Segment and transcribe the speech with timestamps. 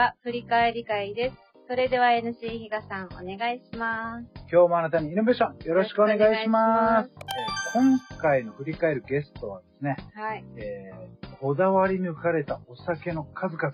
[0.00, 1.36] は振り返り会です。
[1.68, 4.24] それでは NC 比嘉さんお願いします。
[4.50, 7.10] 今日もあなたにイノベーションよろしくお願いします。
[7.10, 7.30] えー
[7.72, 10.44] 今回の振り返るゲストはですね、はい。
[10.56, 13.72] えーこだわり抜かれたお酒の数々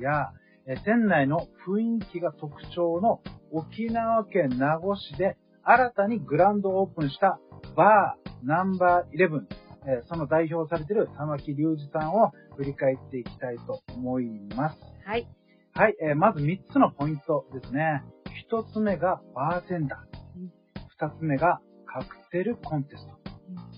[0.00, 0.32] や、
[0.66, 3.20] えー店内の雰囲気が特徴の
[3.52, 7.38] 沖縄県名護市で新たにグランドオープンした
[7.76, 9.48] バーナンバーイレブン、
[9.86, 14.80] えーその代表されている玉木隆二さんを振り返っていきたいと思います。
[15.06, 15.28] はい。
[15.78, 18.02] はい、えーまず3つのポイントですね。
[18.50, 21.06] 1つ目がバーテンダー。
[21.06, 23.12] 2つ目がカクテルコンテスト。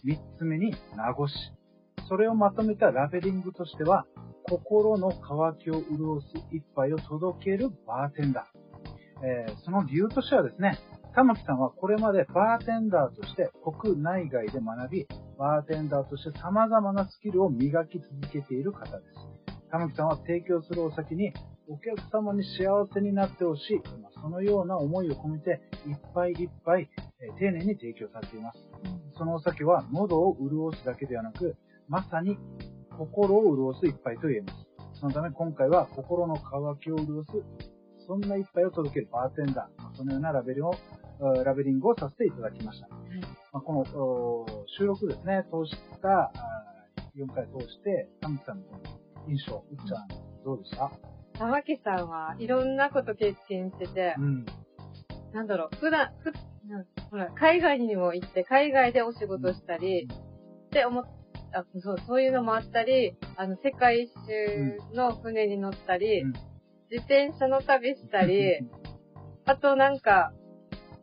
[0.06, 1.34] 3つ目に名護市。
[2.08, 4.06] それをまとめたラベリングとしては、
[4.44, 9.26] 心の渇きを潤す一杯を届けるバーテンダー。
[9.26, 10.78] えーその理由としてはですね、
[11.14, 15.06] 玉木さんはこれまでバーテンダーとして国内外で学び、
[15.38, 19.60] バーテンダーとして様々なスキルを磨き続けている方です。
[19.70, 21.34] 玉木さんは提供するお酒に
[21.70, 26.90] お客様に幸せになってほしい、まあそのような思いを込めて、一杯一杯、
[27.20, 28.58] えー丁寧に提供されています。
[29.16, 31.56] そのお酒は喉を潤すだけではなく、
[31.88, 32.36] まさに
[32.98, 35.00] 心を潤す一杯と言えます。
[35.00, 37.30] そのため今回は心の渇きを潤す、
[38.06, 40.74] そんな一杯を届けるバーテンダー、そのようなラベルを、
[41.22, 42.88] あラベリングをさせていただきました。
[43.52, 44.46] まあ、このお
[44.78, 46.32] 収録ですね、通した、あ
[47.16, 48.64] 4回通して、玉木さんの
[49.28, 50.08] 印象、うっちゃん、
[50.44, 51.09] どうでした？
[51.40, 54.46] 玉木さんはいろんなこと経験してて、うん。
[55.32, 56.32] なんだろう、普段、ふ
[57.10, 61.04] ほら、海外にも行って、海外でお仕事したり、って思っ
[61.52, 66.32] あそう、そういうのもあったり、あの、世界一周の船に乗ったり、うん。
[66.90, 68.60] 自転車の旅したり、
[69.46, 70.32] あとなんか、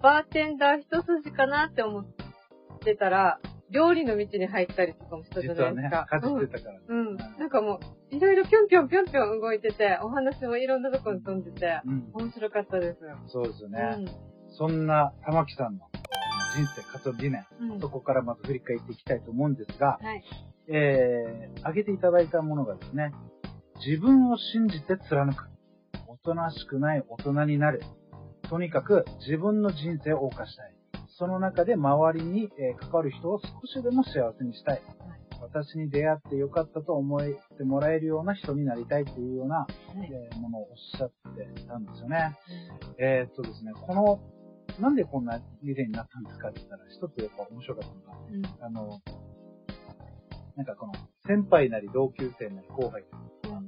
[0.01, 2.05] バーテンダー一筋かなって思っ
[2.83, 3.39] てたら、
[3.71, 6.79] 料理の道に入ったりとかもしたじゃないですか。、かじってたから。
[6.87, 7.07] うん。
[7.07, 7.17] うん。
[7.17, 7.79] なんかも
[8.11, 12.09] う、いろいろぴょんぴょんぴょんぴょん動いてて、お話もいろんなとこに飛んでて、うん。
[12.13, 12.99] 面白かったです。
[13.27, 13.79] そうですよね。
[13.97, 14.05] うん。
[14.51, 15.89] そんな玉木さんの
[16.55, 20.23] 人生活動理念、うんそこからまず振り返っていきたいと思うんですが、はい。
[20.69, 23.11] えー、挙げていただいたものがですね、
[23.85, 25.49] 自分を信じて貫く。
[26.07, 27.81] おとなしくない大人になる。
[28.49, 30.76] とにかく自分の人生を謳歌したい。
[31.17, 34.81] その中で周りに、えー関わる人を少しでも幸せにしたい。
[35.41, 37.21] 私に出会ってよかったと思っ
[37.57, 42.37] てもらえるような人になりたいというような、はいえーものをおっしゃってたんですよね。
[42.99, 44.19] えーっとですね、この、
[44.79, 48.65] なんでこんな理念になったんですかって言ったら、一つやっぱ面白かったのが、うん。
[48.65, 49.01] あの、
[50.55, 50.93] なんかこの、
[51.25, 53.61] 先輩なり同級生なり後輩とか、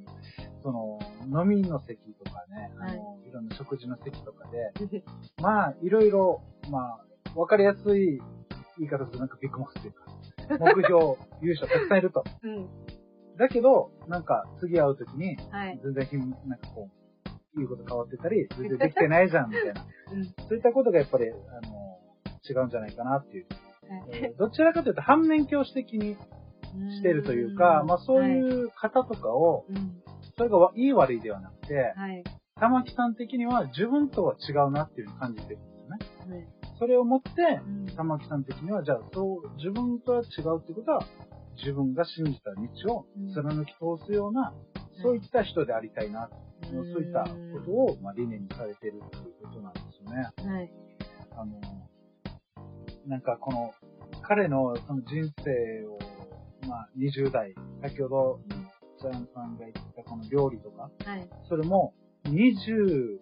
[0.62, 1.00] その、
[1.42, 4.72] 飲みの席とかね、あの、いろんな食事の席とかで、
[5.42, 8.20] まあ、いろいろ、まあ、わかりやすい
[8.80, 10.06] 言い方するとなんかビッグマスっていうか、
[10.76, 12.24] 目標、 優勝たくさんいると。
[12.44, 12.70] うん。
[13.38, 15.80] だけど、なんか次会うときに、はい。
[15.84, 19.86] 全然ひん、なんかこう、言うこと変わってたり、全然できてないじゃん、みたいな。
[20.14, 20.26] うん。
[20.26, 22.00] そういったことがやっぱり、あの、
[22.50, 23.46] 違うんじゃないかなっていう。
[23.52, 23.60] はい
[24.12, 26.16] えーどちらかというと反面教師的に
[26.92, 30.04] してるというか、まあそういう方とかを、うん。
[30.38, 32.24] それがわいい悪いではなくて、はい。
[32.56, 36.36] 玉木さん的には自分とは違うなっていう感じてるんですよね。
[36.36, 36.59] はい。
[36.80, 37.30] それをもって、
[37.66, 41.06] うん玉木さん的には、じゃあそう、自分とは違うってことは、
[41.58, 44.54] 自分が信じた道を貫き通すような、
[45.02, 46.30] そういった人でありたいな、
[46.72, 50.30] そういったことを、まあ、理念にされているということなんですよね。
[50.50, 50.72] はい。
[51.32, 51.60] あの、
[53.06, 53.74] なんかこの、
[54.22, 56.00] 彼のその人生を、
[56.70, 58.40] まあ、20代、先ほど、
[59.02, 61.30] ジャンさんが言ったこの料理とか、はい。
[61.50, 61.94] それも、
[62.26, 63.18] 20、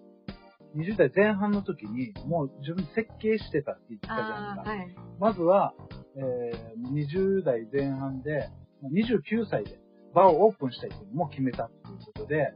[0.75, 5.01] 20代前半の時に、もう自分設計してたって言ってたじゃないですか。
[5.01, 5.09] はい。
[5.19, 5.73] まずは、
[6.15, 8.49] えー、20代前半で、
[8.83, 9.79] 29歳で
[10.13, 12.53] バーをオープンしたいというのも決めたということで、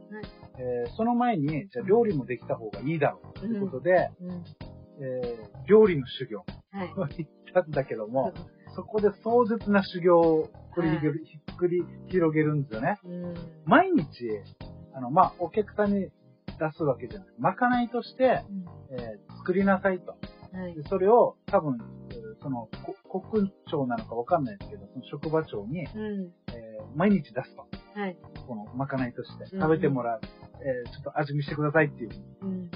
[0.58, 4.44] えーその前に、じゃあ料理もできた方がいいだろうということで、うん。
[5.00, 6.92] えー料理の修行はい。
[6.96, 8.32] を行ったんだけども、
[8.74, 12.98] そこで壮絶な修行を繰り広げる、ひっくり広げるんですよね。
[13.04, 13.34] うん。
[13.64, 14.06] 毎日、
[14.94, 16.08] あの、まあ、お客さんに
[16.70, 17.28] 出すわけじゃない。
[17.38, 18.42] まかないとして、
[18.90, 20.12] えー作りなさいと。
[20.56, 20.82] はいで。
[20.88, 21.78] それを多分、
[22.10, 22.68] えーその、
[23.10, 26.32] こ国長なのかわかんないですけど、その職場長に、うん。
[26.54, 27.66] えー毎日出すと。
[27.98, 28.16] はい。
[28.46, 30.20] このまかないとして、うん食べてもらう。
[30.60, 32.10] えーちょっと味見してくださいっていう。
[32.42, 32.70] うん。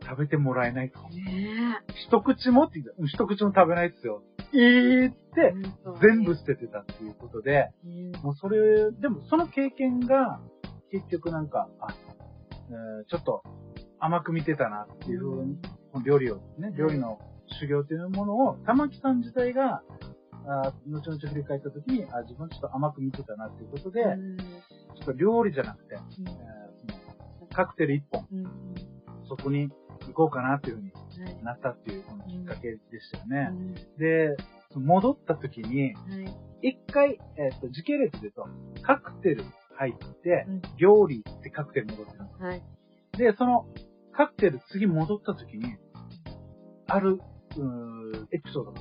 [0.00, 1.00] 食べてもらえないと。
[1.10, 1.76] ね
[2.08, 4.22] 一口もって言ったうん一口も食べないですよ。
[4.54, 5.52] えーって、
[6.00, 8.12] 全部捨ててたっていうことで、うん。
[8.22, 10.40] もうそれ、でもその経験が、
[10.90, 11.88] 結局なんか、あ、
[12.70, 13.42] えーちょっと
[14.00, 15.58] 甘く見てたなっていうふうに、
[15.92, 17.18] この料理をね、料理の
[17.60, 19.82] 修行というものを、玉木さん自体が、
[20.46, 24.02] あ後々振り返った時に、あ、自分ちょっと甘く見てたなっていうことで、
[24.96, 26.00] ちょっと料理じゃなくて、えー
[27.38, 28.44] そのカクテル1本、うん。
[29.28, 29.68] そこに
[30.06, 31.42] 行こうかなっていうふうにはい。
[31.42, 33.48] なったっていうこのきっかけでしたよね。
[33.50, 34.36] うんで、
[34.74, 36.16] 戻った時に、は
[36.62, 36.70] い。
[36.70, 38.46] 一回、えっ、と、時系列で言うと、
[38.82, 39.44] カクテル
[39.78, 42.62] 入って、うん料理ってカクテル戻ってるんですはい。
[43.16, 43.66] で、その、
[44.12, 45.76] カクテル次戻った時に、
[46.86, 47.20] ある、
[47.56, 48.80] うーエピソードが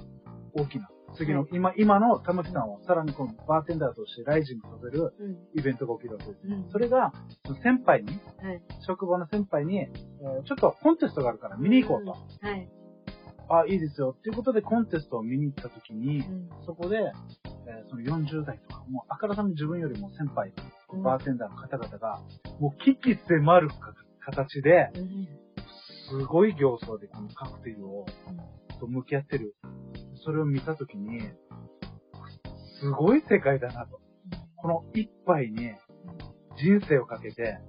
[0.53, 0.89] 大きな。
[1.15, 5.37] 次の、はい今、今の玉木さんをさらにこのバーテンダーとしてライジングさせるうん。
[5.55, 6.39] イベントが起きるわけです。
[6.47, 6.69] うん。
[6.69, 7.11] それが、
[7.63, 8.61] 先輩に、はい。
[8.85, 12.11] 職場の先輩に、えーちょっとコンテストがあるから見に行こうと。
[12.11, 12.17] は
[12.55, 12.69] い。
[13.49, 14.13] あ、いいですよ。
[14.17, 16.49] っていうことでコンテストを見に行った時に、うん。
[16.65, 20.53] そこで、えーその40代とか、もうあからさまに自分よりも先輩、うん
[21.03, 22.21] バーテンダーの方々が、
[22.59, 23.69] もう危機迫る
[24.19, 24.89] 形で、
[26.09, 28.05] すごい形相でこのカクテルを、
[28.79, 29.55] と向き合ってる。
[30.23, 31.21] それを見たときに、
[32.79, 33.99] すごい世界だなと。
[34.55, 35.71] この一杯に
[36.57, 37.59] 人生をかけて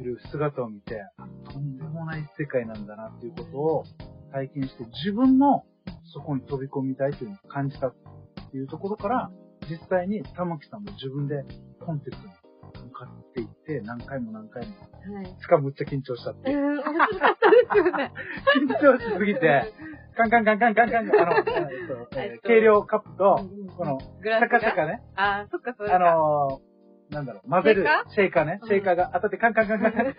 [0.00, 1.02] いる姿を見て、
[1.50, 3.84] とんでもない世界なんだなっていうことを
[4.32, 5.66] 体験して、自分も
[6.12, 7.94] そこに飛び込みたいというのを感じたっ
[8.50, 9.30] ていうところから、
[9.68, 11.44] 実際に玉木さんも自分で
[11.80, 12.32] コンテストに
[12.88, 14.72] 向かっていって、何回も何回も。
[15.16, 15.26] はい。
[15.40, 18.12] しかもむっちゃ緊張したって面白かったですよね。
[18.56, 19.72] 緊張しすぎて、
[20.16, 21.44] カンカンカンカンカンカン、あの、えっ
[21.88, 24.74] とえー計量カップと、この、シャカシャが。
[24.76, 26.04] カね、あー、そっか、それあか。
[26.14, 30.14] のー、なんだろう、混ぜるシシェイカーね、うんシェイカーが当たってカンカンカンカンカン。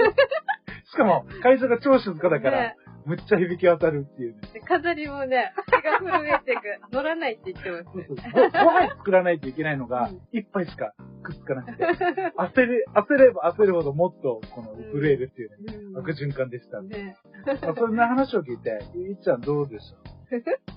[0.85, 2.75] しかも、会場が超静かだからね、
[3.05, 4.41] むっちゃ響き渡るっていうね。
[4.53, 6.61] で飾りもね、手が震えてく、
[6.93, 8.05] 乗らないって言ってますね。
[8.07, 8.17] そう。
[8.17, 8.31] そう。
[8.51, 15.97] ごご飯作らないといけないのがうん、一杯しかくっつかなくて、焦れ、焦れば焦るほどもっと、この、震えるっていうね、うん。
[15.97, 16.81] 悪循環でした。
[16.81, 17.15] ね、
[17.61, 20.73] まあそんな話を聞いて、いっちゃんどうでした？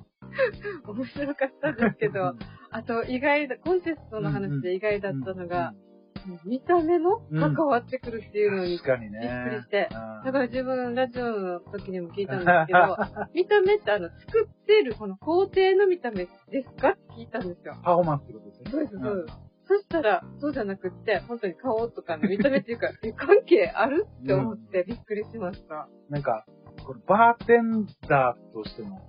[0.93, 2.35] 面白かったですけど、
[2.71, 5.73] あと意外だ、コンテストの話で意外だったのが、
[6.45, 8.71] 見た目も関わってくるっていうのに。
[8.71, 12.97] びっくりしてうんだから自分ラジオの時にも聞いたんですけど、
[13.35, 17.77] 見た目ってあの、作ってるこの工程の見た目ですかって聞いたんですよ。
[17.83, 18.71] パフォーマンスってことですね。
[18.71, 19.39] そうです、そうです。
[19.69, 24.07] そしたら、そうじゃなくって、本当に顔とかの見た目っていうか、 え関係ある？
[24.23, 25.89] って思ってびっくりしました。
[26.09, 26.45] なんか、
[26.85, 29.01] これバーテンダーとしての、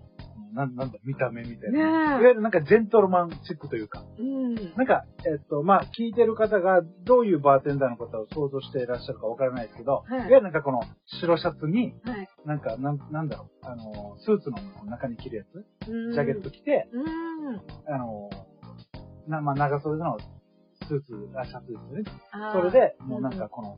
[0.53, 2.19] なんなんだ、見た目みたいな。
[2.19, 4.55] いわゆるなんかジェントルマンチックというか、うん。
[4.75, 10.81] なんか、えっと、まあ、聞いてる方がどういうバーテンダーの方を想像していらっしゃるかわからないですけど、はいい、わゆるなんかこの
[11.21, 12.27] 白シャツに、はい。
[12.45, 17.93] なんか、なんなんだろう、あの、スーツの中に着るやつ、ジジャケット着て、うん。
[17.93, 18.29] あの、
[19.27, 20.17] なまあ、長袖の
[20.87, 22.03] スーツ、あ、シャツですよね。
[22.53, 23.77] それで、もうなんか、この、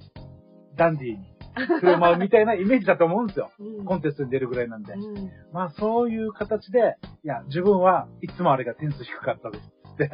[0.75, 3.51] ダンディーに振る舞うみたいなイメージだと思うんですよ。
[3.60, 4.94] うん、コンテストに出るぐらいなんで。
[4.94, 5.31] うん。
[5.51, 10.10] まあそういう形で、いや、自分はいつもあれが点数低かったですって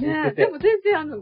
[0.00, 0.44] ねえ、て。
[0.44, 1.20] でも全然あの、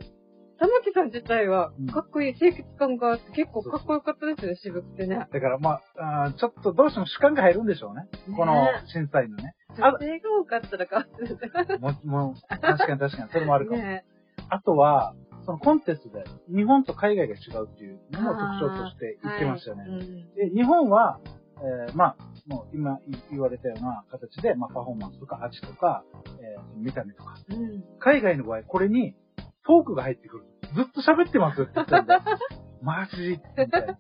[0.59, 5.17] 玉木さん自体はうん、かっこいい清潔感があって結構かっこよかったですよね、渋くてね。
[5.17, 8.07] だからまああー、ちょっとどうしても主観が入るんでしょうね。
[8.37, 9.55] この審査員のね。
[9.81, 11.81] あ女性が多かったら変わってる。
[12.05, 13.79] も確かに確かに、それもあるかも。
[13.83, 14.05] ね
[14.51, 15.15] あとは、
[15.45, 19.85] そのコンテストで日本と海外が違うっていうのも特徴として言ってましたよね。
[19.89, 20.01] うん
[20.35, 21.21] で、日本は、
[21.59, 22.99] えーまあ、もう今
[23.31, 26.05] 言われたような形で、まあ、パフォーマンスとか味とか、
[26.41, 27.35] えー見た目とか。
[27.49, 27.85] うん。
[28.01, 29.15] 海外の場合、これに
[29.67, 30.45] トークが入ってくる。
[30.75, 32.15] ずっと喋ってますって言ってるんで。
[32.83, 33.99] マジみたいな。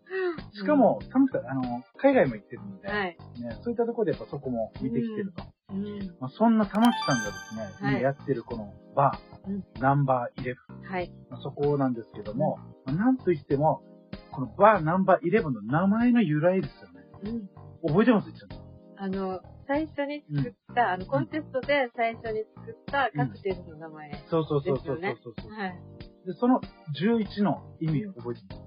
[0.53, 3.17] しかも、タムさん、あの、海外も行ってるので、はい。
[3.41, 5.43] ね、そういったところでやっぱそこも見てきてると。
[5.71, 6.17] うん。
[6.21, 10.64] まあ、そんな玉木さんがですね、はい今やってるこのバー、うんナンバーイレブン、
[10.95, 11.13] はい。
[11.29, 13.83] まあそこなんですけども、まあなんといっても、
[14.31, 17.03] このバーナンバーイレブンの名前の由来ですよね。
[17.83, 17.89] うん。
[17.89, 18.31] 覚えてます？
[18.31, 18.47] 一応。
[18.97, 24.25] あの、最初に作った、あの、コンテストで最初に作ったカクテルの名前。
[24.31, 25.81] そうそうそうそうそうそうそう、はい。
[26.27, 26.61] で、その
[26.95, 28.65] 11の意味を覚えてます？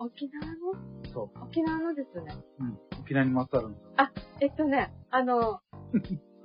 [0.00, 1.12] 沖縄の？
[1.12, 2.34] そ沖縄のですね。
[2.60, 2.64] う。
[2.64, 2.78] うん。
[3.00, 3.90] 沖縄にまつわるんですよ。
[4.40, 5.60] えっとね、あの、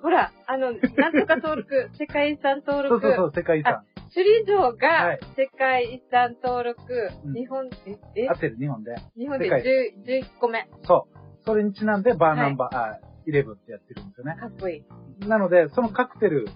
[0.04, 3.02] ほら、あの、なんとか登録、 世界遺産登録。
[3.02, 3.86] そうそうそう、世界遺産。
[4.14, 6.84] 首里城はがい世界遺産登録、
[7.26, 8.28] うん日本、え、え？
[8.30, 8.96] 合ってる、日本で？
[9.18, 9.66] 日本で世界10
[10.22, 10.70] 11個目。
[10.84, 11.18] そう。
[11.46, 14.36] それにちなんでバーナンバー、あ、イレブンってやってるんですよね。
[14.40, 14.84] かっこい
[15.24, 15.28] い。
[15.28, 16.48] なので、そのカクテル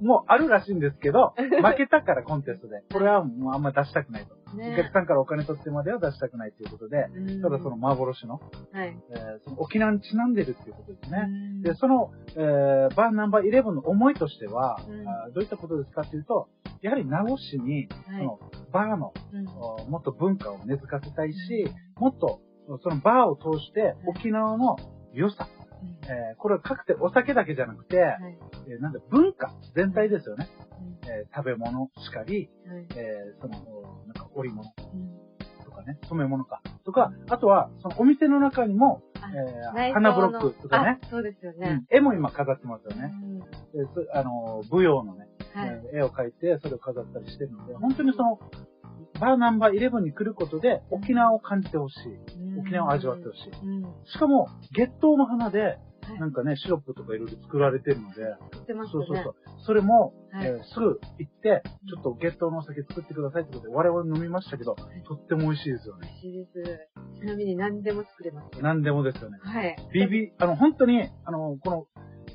[0.00, 2.82] もあるらしいんですけど、 負けたからコンテストで。
[2.92, 4.34] これはもうあんま出したくないと。
[4.52, 8.40] おね客さんからお金取ってまでは出したくないということで、うんただその幻の、
[8.72, 8.96] はい。
[9.10, 11.26] えーその沖縄にちなんでるっていうことですね。
[11.26, 16.48] うんで、その、えーバーナンバーイレブンの思いとしては、うんどういったことですかっていうと、
[16.82, 18.38] やはり名護市に、はいその
[18.72, 22.40] バーのうんおもっと文化を根付かせたいし、もっと
[22.82, 24.76] そのバーを通して沖縄の
[25.12, 25.46] 良さ、
[25.82, 28.38] うんえーこれはカクテル、お酒だけじゃなくて、はい。
[28.68, 30.48] えーなんだ、文化全体ですよね。
[31.04, 32.86] うんえー食べ物しかり、はい。
[32.96, 36.62] えーその、なんか織物うんとかかね、染め物か。
[36.84, 39.28] とか、あとは、そのお店の中にも、あ
[39.76, 41.96] えー花ブロックとかね、あそうですよねうん。
[41.96, 43.12] 絵も今飾ってますよね。
[43.22, 43.46] うんで
[43.94, 45.28] そあの、舞踊のね、はい。
[45.56, 48.38] えー絵を描いて、それを飾ったりしてるので、本当にその、
[49.20, 52.58] バーナンバー11に来ることで、沖縄を感じてほしい。
[52.58, 53.50] 沖縄を味わってほしい。
[53.66, 53.82] うん。
[54.04, 58.34] しかも、月桃の花で、はいなんかね、シロップとかいろいろ作られてるので。
[58.90, 59.34] そうそうそう。
[59.64, 66.08] それも、はいえーすぐ行って、ちょっと月桃のお酒作ってくださいってことで、我々飲みましたけど、とっても美味しいですよね。
[66.24, 67.20] 美味しいです。
[67.20, 68.62] ちなみに何でも作れますよ。
[68.64, 69.38] 何でもですよね。
[69.40, 69.76] はい。
[69.94, 71.86] ビビ、あの、本当に、あの、この、